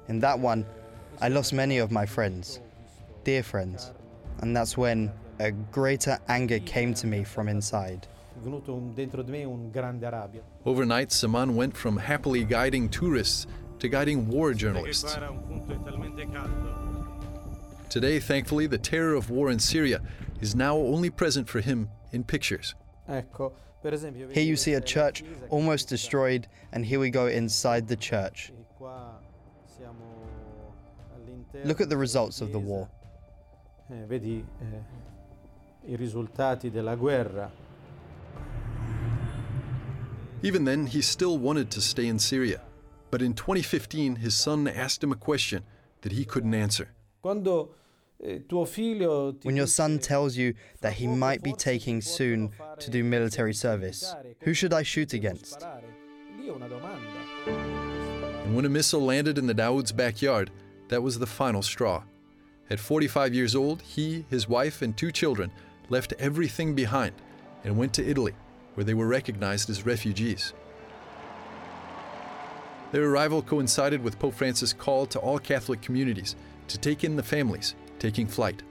In 0.08 0.20
that 0.20 0.40
one, 0.40 0.66
I 1.22 1.30
lost 1.30 1.54
many 1.54 1.78
of 1.78 1.92
my 1.92 2.06
friends, 2.06 2.60
dear 3.24 3.44
friends, 3.44 3.92
and 4.40 4.56
that's 4.56 4.78
when 4.78 5.12
a 5.40 5.52
greater 5.52 6.20
anger 6.28 6.60
came 6.60 6.94
to 6.96 7.08
me 7.08 7.24
from 7.24 7.48
inside. 7.48 8.08
Overnight, 10.66 11.12
Saman 11.12 11.56
went 11.56 11.78
from 11.78 11.98
happily 11.98 12.44
guiding 12.44 12.90
tourists 12.90 13.48
to 13.80 13.88
guiding 13.88 14.28
war 14.28 14.54
journalists. 14.54 15.16
Today, 17.90 18.20
thankfully, 18.20 18.68
the 18.68 18.78
terror 18.78 19.14
of 19.14 19.30
war 19.30 19.52
in 19.52 19.60
Syria 19.60 20.02
is 20.42 20.56
now 20.56 20.76
only 20.76 21.10
present 21.10 21.48
for 21.48 21.62
him 21.62 21.90
in 22.12 22.24
pictures. 22.24 22.76
Here 23.84 24.44
you 24.44 24.56
see 24.56 24.74
a 24.76 24.82
church 24.82 25.24
almost 25.50 25.90
destroyed, 25.90 26.48
and 26.72 26.86
here 26.86 27.00
we 27.00 27.10
go 27.10 27.28
inside 27.28 27.88
the 27.88 27.98
church. 27.98 28.54
Look 31.66 31.82
at 31.82 31.90
the 31.90 31.98
results 31.98 32.42
of 32.42 32.52
the 32.52 32.60
war. 32.60 32.90
Vedi 34.08 34.44
i 35.86 35.96
risultati 35.96 36.72
della 36.72 36.96
guerra. 36.96 37.52
Even 40.42 40.64
then, 40.66 40.88
he 40.88 41.02
still 41.02 41.38
wanted 41.38 41.70
to 41.72 41.82
stay 41.82 42.08
in 42.08 42.20
Syria. 42.20 42.62
But 43.12 43.22
in 43.22 43.34
2015, 43.34 44.16
his 44.18 44.34
son 44.34 44.68
asked 44.68 45.04
him 45.04 45.12
a 45.12 45.16
question 45.16 45.64
that 46.02 46.12
he 46.12 46.26
couldn't 46.26 46.54
answer. 46.54 46.90
Quando 47.22 47.76
When 48.24 49.58
your 49.58 49.68
son 49.68 50.00
tells 50.00 50.38
you 50.38 50.54
that 50.80 50.94
he 50.94 51.08
might 51.08 51.44
be 51.44 51.52
taking 51.52 52.02
soon 52.02 52.52
to 52.80 52.90
do 52.90 53.04
military 53.04 53.54
service. 53.54 54.16
Who 54.42 54.54
should 54.54 54.74
I 54.74 54.84
shoot 54.84 55.12
against? 55.14 55.62
And 58.46 58.56
when 58.56 58.66
a 58.66 58.70
missile 58.70 59.02
landed 59.02 59.38
in 59.38 59.48
the 59.48 59.54
Daoud's 59.54 59.92
backyard, 59.92 60.52
that 60.88 61.04
was 61.04 61.20
the 61.20 61.26
final 61.26 61.62
straw. 61.62 62.04
At 62.70 62.80
45 62.80 63.34
years 63.34 63.56
old, 63.56 63.82
he, 63.82 64.26
his 64.30 64.48
wife, 64.48 64.82
and 64.82 64.96
two 64.96 65.12
children 65.12 65.52
left 65.90 66.14
everything 66.18 66.76
behind 66.76 67.14
and 67.66 67.78
went 67.78 67.94
to 67.96 68.08
Italy, 68.08 68.36
where 68.76 68.86
they 68.86 68.94
were 68.94 69.08
recognized 69.08 69.70
as 69.70 69.86
refugees. 69.86 70.54
Their 72.94 73.04
arrival 73.04 73.42
coincided 73.42 74.02
with 74.02 74.20
Pope 74.20 74.36
Francis' 74.36 74.72
call 74.72 75.08
to 75.08 75.20
all 75.20 75.40
Catholic 75.40 75.82
communities 75.82 76.38
to 76.70 76.78
take 76.78 77.04
in 77.04 77.18
the 77.18 77.24
families 77.24 77.76
taking 78.04 78.28
flight. 78.28 78.62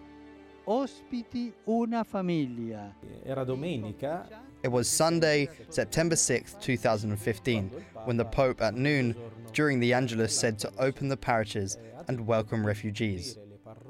Ospiti 0.66 1.54
una 1.66 2.04
famiglia. 2.04 2.92
Era 3.24 3.46
domenica. 3.46 4.26
It 4.62 4.70
was 4.70 4.86
Sunday, 4.86 5.48
September 5.70 6.16
6, 6.16 6.56
2015, 6.60 7.70
when 8.04 8.18
the 8.18 8.26
Pope 8.26 8.60
at 8.60 8.74
noon 8.74 9.16
during 9.54 9.80
the 9.80 9.94
Angelus 9.94 10.38
said 10.38 10.58
to 10.58 10.70
open 10.78 11.08
the 11.08 11.16
parishes 11.16 11.78
and 12.08 12.26
welcome 12.26 12.64
refugees. 12.64 13.38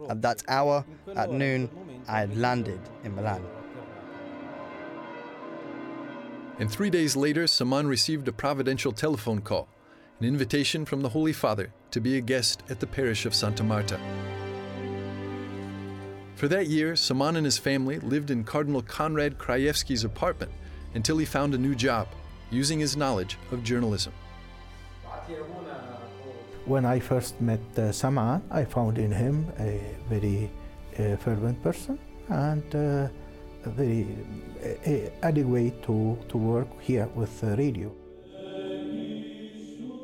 At 0.09 0.23
that 0.23 0.45
hour, 0.47 0.85
at 1.17 1.33
noon, 1.33 1.69
I 2.07 2.21
had 2.21 2.37
landed 2.37 2.81
in 3.03 3.17
Milan. 3.17 3.45
And 6.61 6.71
three 6.71 6.91
days 6.91 7.17
later, 7.17 7.49
Saman 7.49 7.89
received 7.89 8.29
a 8.29 8.33
providential 8.33 8.93
telephone 8.93 9.41
call, 9.41 9.69
an 10.21 10.27
invitation 10.27 10.85
from 10.85 11.03
the 11.03 11.09
Holy 11.09 11.33
Father 11.33 11.73
to 11.91 12.01
be 12.01 12.17
a 12.17 12.21
guest 12.21 12.63
at 12.71 12.79
the 12.79 12.87
parish 12.87 13.27
of 13.27 13.35
Santa 13.35 13.65
Marta. 13.65 13.99
For 16.43 16.49
that 16.49 16.67
year, 16.67 16.97
Saman 16.97 17.37
and 17.37 17.45
his 17.45 17.57
family 17.57 18.01
lived 18.01 18.33
in 18.33 18.43
Cardinal 18.43 18.83
Konrad 18.83 19.39
Krajewski's 19.39 20.03
apartment 20.03 20.51
until 20.93 21.17
he 21.19 21.25
found 21.25 21.55
a 21.55 21.57
new 21.57 21.77
job, 21.77 22.09
using 22.51 22.81
his 22.81 22.97
knowledge 22.97 23.39
of 23.53 23.63
journalism. 23.63 24.13
When 26.65 26.85
I 26.85 26.99
first 26.99 27.41
met 27.41 27.61
uh, 27.79 27.93
Saman, 27.93 28.43
I 28.51 28.65
found 28.65 28.99
in 28.99 29.13
him 29.13 29.47
a 29.61 29.95
very 30.09 30.51
uh, 30.99 31.15
fervent 31.19 31.63
person 31.63 31.97
and 32.29 32.75
uh, 32.75 33.09
a 33.65 33.71
very 33.71 34.09
uh, 34.65 35.25
adequate 35.25 35.81
to, 35.85 36.19
to 36.29 36.37
work 36.37 36.67
here 36.81 37.09
with 37.15 37.41
the 37.41 37.57
radio. 37.57 37.93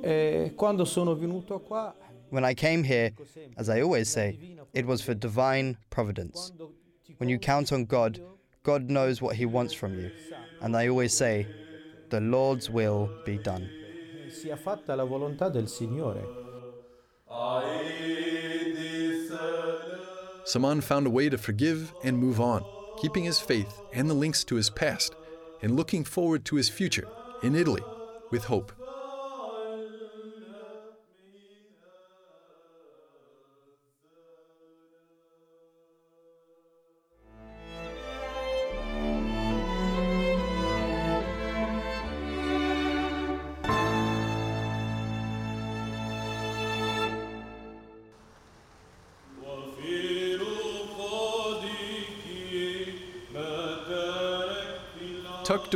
E 0.05 0.53
quando 0.55 0.85
sono 0.85 1.17
venuto 1.17 1.59
qua, 1.59 1.93
When 2.31 2.45
I 2.45 2.55
came 2.55 2.85
here, 2.85 3.11
as 3.57 3.69
I 3.69 3.81
always 3.81 4.09
say, 4.09 4.57
it 4.75 4.87
was 4.87 5.03
for 5.03 5.15
divine 5.15 5.77
providence. 5.91 6.53
When 7.19 7.29
you 7.29 7.39
count 7.39 7.73
on 7.73 7.85
God, 7.85 8.21
God 8.63 8.91
knows 8.91 9.23
what 9.23 9.37
He 9.37 9.47
wants 9.47 9.73
from 9.73 9.99
you. 9.99 10.11
And 10.61 10.77
I 10.77 10.89
always 10.89 11.15
say, 11.15 11.47
the 12.11 12.21
Lord's 12.21 12.71
will 12.71 13.11
be 13.25 13.39
done. 13.39 13.69
sia 14.31 14.57
fatta 14.57 14.95
la 14.95 15.05
volontà 15.05 15.53
del 15.53 15.67
Signore. 15.67 16.25
Saman 20.45 20.81
found 20.81 21.07
a 21.07 21.11
way 21.11 21.29
to 21.29 21.37
forgive 21.37 21.93
and 22.03 22.17
move 22.17 22.41
on, 22.41 22.65
keeping 23.01 23.25
his 23.25 23.39
faith 23.39 23.81
and 23.93 24.09
the 24.09 24.15
links 24.15 24.45
to 24.45 24.55
his 24.55 24.71
past, 24.71 25.15
and 25.61 25.77
looking 25.77 26.05
forward 26.05 26.45
to 26.47 26.57
his 26.57 26.69
future 26.69 27.07
in 27.43 27.55
Italy 27.55 27.83
with 28.31 28.45
hope. 28.45 28.73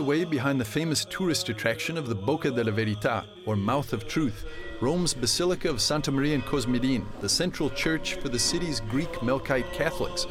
Away 0.02 0.24
behind 0.24 0.60
the 0.60 0.64
famous 0.64 1.04
tourist 1.04 1.48
attraction 1.48 1.96
of 1.96 2.08
the 2.08 2.14
Bocca 2.14 2.50
della 2.50 2.72
Verità, 2.72 3.24
or 3.46 3.54
Mouth 3.54 3.92
of 3.92 4.08
Truth, 4.08 4.44
Rome's 4.80 5.14
Basilica 5.14 5.70
of 5.70 5.80
Santa 5.80 6.10
Maria 6.10 6.34
in 6.34 6.42
Cosmedin, 6.42 7.04
the 7.20 7.28
central 7.28 7.70
church 7.70 8.14
for 8.14 8.28
the 8.28 8.38
city's 8.38 8.80
Greek 8.90 9.12
Melkite 9.22 9.72
Catholics, 9.72 10.26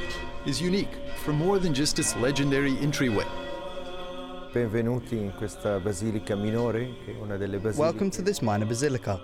is 0.46 0.62
unique 0.62 0.94
for 1.24 1.32
more 1.32 1.58
than 1.58 1.74
just 1.74 2.00
its 2.00 2.14
legendary 2.18 2.78
entryway. 2.80 3.26
Benvenuti 4.52 5.14
in 5.14 5.32
questa 5.38 5.80
basilica 5.80 6.36
minore, 6.36 6.94
che 7.06 7.14
è 7.14 7.22
una 7.22 7.38
delle 7.38 7.58
basiliche. 7.58 7.80
Welcome 7.80 8.10
to 8.10 8.22
this 8.22 8.42
minor 8.42 8.68
basilica. 8.68 9.22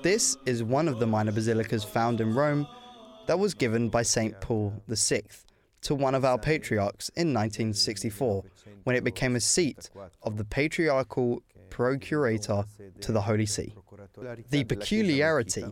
This 0.00 0.38
is 0.46 0.62
one 0.62 0.88
of 0.88 0.98
the 0.98 1.06
minor 1.06 1.32
basilicas 1.32 1.84
found 1.84 2.22
in 2.22 2.32
Rome 2.32 2.66
that 3.26 3.38
was 3.38 3.52
given 3.52 3.90
by 3.90 4.02
St. 4.02 4.40
Paul 4.40 4.72
VI 4.88 5.24
to 5.82 5.94
one 5.94 6.14
of 6.14 6.24
our 6.24 6.38
patriarchs 6.38 7.08
in 7.10 7.28
1964 7.28 8.44
when 8.84 8.96
it 8.96 9.04
became 9.04 9.36
a 9.36 9.40
seat 9.40 9.90
of 10.22 10.36
the 10.36 10.44
patriarchal 10.44 11.42
procurator 11.70 12.64
to 13.00 13.12
the 13.12 13.20
Holy 13.20 13.46
See. 13.46 13.74
The 14.50 14.64
peculiarity 14.64 15.64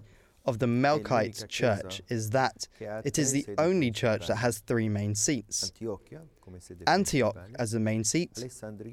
of 0.46 0.58
the 0.58 0.66
Melkite 0.66 1.48
Church 1.48 2.00
is 2.08 2.30
that 2.30 2.68
it 3.04 3.18
is 3.18 3.32
the 3.32 3.46
only 3.58 3.90
church 3.90 4.28
that 4.28 4.36
has 4.36 4.58
three 4.58 4.88
main 4.88 5.14
seats 5.14 5.70
Antiochia, 5.70 6.20
come 6.44 6.60
sede 6.60 6.82
Antioch 6.86 7.36
as 7.58 7.72
the 7.72 7.80
main 7.80 8.04
seat, 8.04 8.32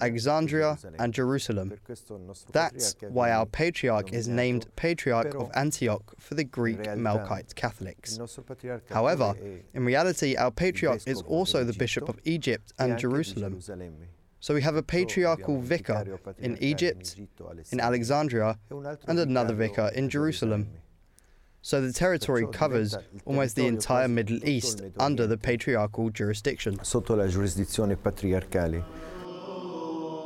Alexandria, 0.02 0.78
and 1.00 1.14
Jerusalem. 1.14 1.70
Per 1.70 1.80
questo 1.84 2.16
il 2.16 2.22
nostro 2.22 2.52
That's 2.52 2.96
why 3.10 3.32
our 3.32 3.46
patriarch 3.46 4.12
is 4.12 4.28
named 4.28 4.66
Patriarch 4.76 5.36
of 5.36 5.52
Antioch 5.56 6.14
for 6.20 6.36
the 6.36 6.44
Greek 6.44 6.84
Melkite 6.84 7.56
Catholics. 7.56 8.20
However, 8.90 9.36
in 9.74 9.86
reality, 9.86 10.36
our 10.36 10.52
patriarch 10.52 11.08
is 11.08 11.22
also 11.22 11.64
the 11.64 11.74
Bishop 11.74 12.10
of 12.10 12.20
Egypt 12.26 12.74
and 12.80 12.98
Jerusalem. 12.98 13.60
So 14.40 14.54
we 14.54 14.62
have 14.62 14.76
a 14.76 14.84
patriarchal 14.84 15.62
vicar 15.62 16.20
in 16.40 16.58
Egypt, 16.62 17.16
in 17.72 17.80
Alexandria, 17.80 18.60
and 19.08 19.20
another 19.20 19.54
vicar 19.54 19.90
in 19.96 20.10
Jerusalem. 20.10 20.68
Gerusalemme. 21.64 21.66
So 21.66 21.82
the 21.82 21.94
territory 21.94 22.48
covers 22.48 22.96
almost 23.26 23.56
the 23.56 23.68
entire 23.68 24.08
Middle 24.08 24.44
East 24.48 24.82
under 25.00 25.28
the 25.28 25.38
patriarchal 25.38 26.10
jurisdiction. 26.10 26.84
Sotto 26.84 27.16
la 27.16 27.26
giurisdizione 27.26 27.96
patriarcale. 27.96 28.84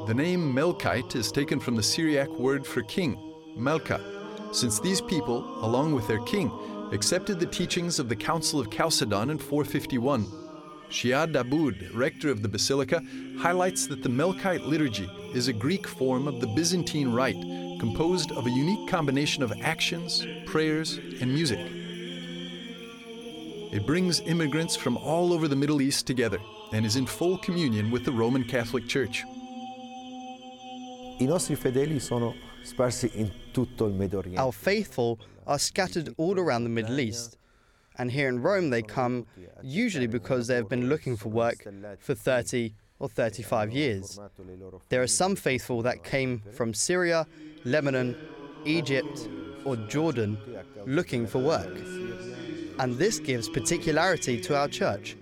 The 0.08 0.14
name 0.14 0.54
Melkite 0.54 1.16
is 1.16 1.32
taken 1.32 1.60
from 1.60 1.76
the 1.76 1.84
Syriac 1.84 2.30
word 2.40 2.66
for 2.66 2.82
king, 2.84 3.18
Melka, 3.58 4.00
since 4.56 4.80
these 4.80 5.02
people, 5.02 5.44
along 5.64 5.94
with 5.94 6.08
their 6.08 6.24
king, 6.24 6.50
accepted 6.94 7.40
the 7.40 7.46
teachings 7.46 8.00
of 8.00 8.08
the 8.08 8.16
Council 8.16 8.60
of 8.60 8.72
Chalcedon 8.72 9.30
in 9.30 9.38
451. 9.38 10.26
Shia 10.90 11.30
Daboud, 11.30 11.94
rector 11.94 12.30
of 12.30 12.42
the 12.42 12.48
basilica, 12.48 13.02
highlights 13.38 13.88
that 13.88 14.02
the 14.02 14.08
Melkite 14.10 14.66
liturgy 14.66 15.10
is 15.34 15.50
a 15.50 15.54
Greek 15.54 15.86
form 15.86 16.26
of 16.30 16.40
the 16.40 16.48
Byzantine 16.48 17.12
rite 17.12 17.67
composed 17.80 18.32
of 18.32 18.46
a 18.46 18.50
unique 18.50 18.88
combination 18.88 19.44
of 19.44 19.52
actions, 19.62 20.26
prayers, 20.46 20.98
and 21.22 21.34
music. 21.34 21.60
It 23.72 23.86
brings 23.86 24.22
immigrants 24.22 24.76
from 24.76 24.98
all 24.98 25.34
over 25.34 25.48
the 25.48 25.56
Middle 25.56 25.82
East 25.82 26.08
together 26.08 26.40
and 26.72 26.86
is 26.86 26.96
in 26.96 27.06
full 27.06 27.38
communion 27.38 27.92
with 27.92 28.06
the 28.06 28.12
Roman 28.12 28.44
Catholic 28.44 28.88
Church. 28.88 29.24
I 31.20 31.26
nostri 31.26 31.56
fedeli 31.56 32.00
sono 32.00 32.36
sparsi 32.64 33.10
in 33.14 33.32
tutto 33.52 33.88
il 33.88 33.94
Medio 33.94 34.20
Oriente. 34.20 34.40
Our 34.40 34.54
faithful 34.54 35.18
are 35.46 35.58
scattered 35.58 36.14
all 36.18 36.40
around 36.40 36.64
the 36.64 36.70
Middle 36.70 37.00
East. 37.00 37.38
And 37.98 38.12
here 38.12 38.30
in 38.30 38.42
Rome, 38.42 38.70
they 38.70 38.84
come 38.84 39.26
usually 39.64 40.08
because 40.08 40.48
they 40.48 40.56
have 40.56 40.70
been 40.70 40.88
looking 40.88 41.18
for 41.18 41.30
work 41.30 41.66
for 42.00 42.14
30 42.14 42.74
or 43.00 43.10
35 43.10 43.72
years. 43.72 44.20
There 44.90 45.02
are 45.02 45.08
some 45.08 45.36
faithful 45.36 45.82
that 45.84 46.04
came 46.04 46.42
from 46.54 46.74
Syria, 46.74 47.28
Lebanon, 47.64 48.16
Egypt, 48.66 49.30
or 49.66 49.76
Jordan 49.76 50.38
looking 50.86 51.28
for 51.28 51.40
work. 51.40 51.78
And 52.80 52.98
this 52.98 53.20
gives 53.20 53.50
particularity 53.50 54.40
to 54.42 54.56
our 54.56 54.68
church, 54.68 55.18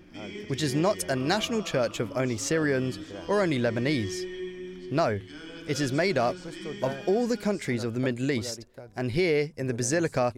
which 0.47 0.61
is 0.61 0.75
not 0.75 1.03
a 1.05 1.15
national 1.15 1.63
church 1.63 1.99
of 1.99 2.15
only 2.17 2.37
Syrians 2.37 2.99
or 3.27 3.41
only 3.41 3.59
Lebanese. 3.59 4.91
No, 4.91 5.19
it 5.67 5.79
is 5.79 5.91
made 5.91 6.17
up 6.17 6.35
of 6.81 6.91
all 7.07 7.27
the 7.27 7.37
countries 7.37 7.83
of 7.83 7.93
the 7.93 7.99
Middle 7.99 8.31
East, 8.31 8.65
and 8.95 9.11
here 9.11 9.51
in 9.57 9.67
the 9.67 9.73
Basilica, 9.73 10.33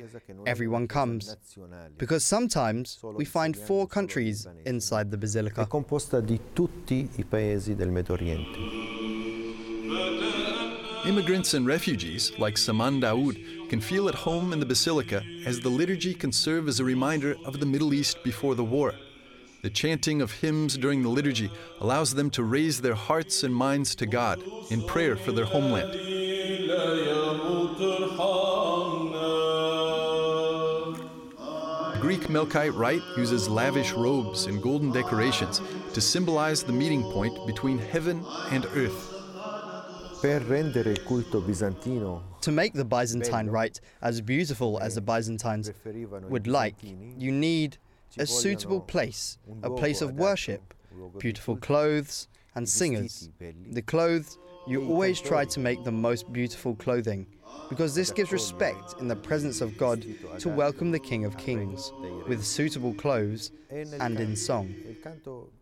everyone 0.46 0.88
comes. 0.88 1.36
Because 1.98 2.24
sometimes 2.24 3.00
we 3.16 3.26
find 3.26 3.56
four 3.56 3.88
countries 3.88 4.48
inside 4.66 5.12
the 5.12 5.18
È 5.18 5.20
Basilica. 5.20 5.66
composta 5.68 6.22
di 6.22 6.40
tutti 6.54 7.10
i 7.16 7.24
paesi 7.24 7.76
del 7.76 7.90
Medio 7.90 8.14
Oriente. 8.14 8.60
Immigrants 11.06 11.54
and 11.54 11.66
refugees, 11.66 12.38
like 12.38 12.58
Saman 12.58 13.00
Daoud, 13.00 13.38
can 13.70 13.80
feel 13.80 14.10
at 14.10 14.16
home 14.16 14.52
in 14.52 14.60
the 14.60 14.66
Basilica 14.66 15.24
as 15.46 15.60
the 15.60 15.70
liturgy 15.70 16.14
can 16.14 16.32
serve 16.32 16.68
as 16.68 16.80
a 16.80 16.84
reminder 16.84 17.36
of 17.46 17.60
the 17.60 17.66
Middle 17.66 17.94
East 17.94 18.22
before 18.24 18.56
the 18.56 18.64
war. 18.64 18.94
The 19.64 19.70
chanting 19.72 20.22
of 20.22 20.32
hymns 20.32 20.78
during 20.78 21.02
the 21.02 21.10
liturgy 21.10 21.52
allows 21.82 22.14
them 22.14 22.30
to 22.32 22.44
raise 22.44 22.80
their 22.80 22.94
hearts 22.94 23.44
and 23.44 23.54
minds 23.54 23.96
to 23.96 24.06
God 24.06 24.42
in 24.70 24.86
prayer 24.86 25.16
for 25.16 25.32
their 25.32 25.46
homeland. 25.46 25.94
The 31.94 32.00
Greek 32.00 32.28
Melkite 32.28 32.78
rite 32.78 33.02
uses 33.18 33.50
lavish 33.50 33.94
robes 33.94 34.46
and 34.46 34.62
golden 34.62 34.92
decorations 34.92 35.60
to 35.94 36.02
symbolize 36.02 36.62
the 36.62 36.74
meeting 36.74 37.02
point 37.02 37.36
between 37.48 37.80
heaven 37.80 38.24
and 38.52 38.66
earth. 38.76 39.14
Per 40.22 40.40
rendere 40.42 40.92
il 40.92 41.04
culto 41.04 41.42
bizantino 41.42 42.22
To 42.42 42.52
make 42.52 42.74
the 42.74 42.86
Byzantine 42.86 43.50
rite 43.50 43.82
as 44.02 44.22
beautiful 44.22 44.80
as 44.80 44.96
the 44.96 45.02
Byzantines 45.02 45.72
would 46.30 46.48
like, 46.48 46.76
you 46.82 47.32
need 47.32 47.78
a 48.18 48.26
suitable 48.26 48.82
place, 48.82 49.38
a 49.64 49.70
place 49.70 50.02
of 50.02 50.14
worship, 50.14 50.74
beautiful 51.20 51.56
clothes, 51.58 52.28
and 52.56 52.68
singers. 52.68 53.30
The 53.72 53.82
clothes, 53.82 54.38
you 54.68 54.88
always 54.90 55.22
try 55.22 55.46
to 55.46 55.60
make 55.60 55.84
the 55.84 55.92
most 55.92 56.32
beautiful 56.34 56.76
clothing, 56.76 57.28
because 57.70 57.94
this 57.94 58.12
gives 58.12 58.32
respect 58.32 58.96
in 59.00 59.08
the 59.08 59.16
presence 59.16 59.62
of 59.62 59.78
God 59.78 60.06
to 60.40 60.50
welcome 60.50 60.92
the 60.92 61.00
King 61.00 61.26
of 61.26 61.38
Kings 61.38 61.92
with 62.28 62.44
suitable 62.44 62.94
clothes 62.94 63.52
and 63.70 64.20
in 64.20 64.36
song. 64.36 64.74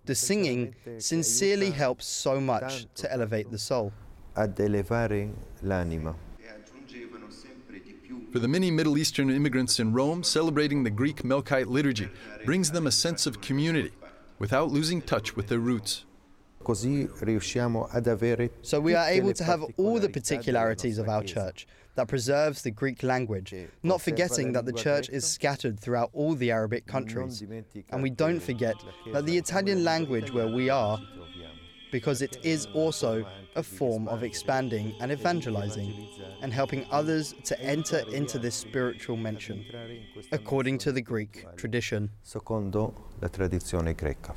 The 0.05 0.15
singing 0.15 0.75
sincerely 0.99 1.71
helps 1.71 2.05
so 2.05 2.39
much 2.39 2.87
to 2.95 3.11
elevate 3.11 3.51
the 3.51 3.57
soul. 3.57 3.91
ad 4.37 4.59
elevare 4.59 5.31
l'anima. 5.63 6.13
For 8.35 8.39
the 8.39 8.49
many 8.49 8.69
Middle 8.69 8.97
Eastern 8.97 9.29
immigrants 9.29 9.79
in 9.79 9.93
Rome, 9.93 10.21
celebrating 10.21 10.83
the 10.83 10.89
Greek 10.89 11.23
Melkite 11.23 11.67
liturgy 11.67 12.09
brings 12.43 12.69
them 12.69 12.85
a 12.85 12.91
sense 12.91 13.25
of 13.25 13.39
community 13.39 13.93
without 14.39 14.69
losing 14.69 15.01
touch 15.01 15.37
with 15.37 15.47
their 15.47 15.59
roots. 15.59 16.03
Così 16.61 17.07
riusciamo 17.21 17.87
ad 17.93 18.07
avere 18.07 18.49
So 18.61 18.81
we 18.81 18.93
are 18.93 19.07
able 19.07 19.31
to 19.31 19.43
have 19.45 19.63
all 19.77 20.01
the 20.01 20.09
particularities 20.09 20.97
of 20.97 21.07
our 21.07 21.23
church 21.23 21.65
that 21.95 22.09
preserves 22.09 22.61
the 22.61 22.71
Greek 22.71 23.03
language, 23.03 23.55
not 23.83 24.01
forgetting 24.01 24.51
that 24.51 24.65
the 24.65 24.73
church 24.73 25.07
is 25.07 25.25
scattered 25.25 25.79
throughout 25.79 26.09
all 26.11 26.35
the 26.35 26.51
Arabic 26.51 26.85
countries. 26.85 27.41
And 27.89 28.03
we 28.03 28.09
don't 28.09 28.41
forget 28.41 28.75
that 29.13 29.25
the 29.25 29.37
Italian 29.37 29.85
language 29.85 30.33
where 30.33 30.49
we 30.49 30.69
are, 30.69 30.99
because 31.95 32.21
it 32.21 32.37
is 32.43 32.67
also 32.73 33.25
a 33.55 33.63
form 33.63 34.09
of 34.09 34.21
expanding 34.21 34.93
and 34.99 35.13
evangelizing 35.13 36.09
and 36.41 36.51
helping 36.51 36.85
others 36.91 37.33
to 37.45 37.57
enter 37.61 37.99
into 38.11 38.37
this 38.37 38.53
spiritual 38.53 39.15
mention, 39.15 39.63
according 40.33 40.77
to 40.77 40.91
the 40.91 40.99
Greek 40.99 41.45
tradition. 41.55 42.09
Secondo 42.21 42.93
la 43.21 43.29
tradizione 43.29 43.95
greca. 43.95 44.35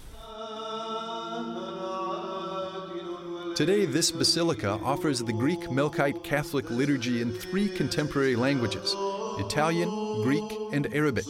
Today, 3.56 3.86
this 3.86 4.12
basilica 4.12 4.78
offers 4.84 5.18
the 5.24 5.32
Greek 5.32 5.62
Melkite 5.62 6.22
Catholic 6.22 6.70
liturgy 6.70 7.22
in 7.22 7.32
three 7.32 7.68
contemporary 7.68 8.36
languages 8.36 8.94
Italian, 9.40 9.90
Greek, 10.22 10.48
and 10.72 10.86
Arabic. 10.94 11.26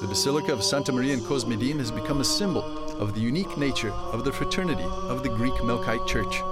The 0.00 0.08
Basilica 0.08 0.52
of 0.52 0.62
Santa 0.62 0.92
Maria 0.92 1.14
in 1.14 1.20
Cosmedin 1.20 1.78
has 1.78 1.90
become 1.90 2.20
a 2.20 2.24
symbol 2.24 2.64
of 2.98 3.14
the 3.14 3.20
unique 3.20 3.56
nature 3.56 3.92
of 3.92 4.24
the 4.24 4.32
fraternity 4.32 4.84
of 5.08 5.22
the 5.22 5.28
Greek 5.28 5.54
Melkite 5.54 6.06
Church. 6.06 6.42